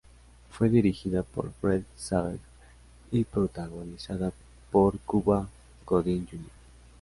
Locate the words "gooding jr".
5.85-6.49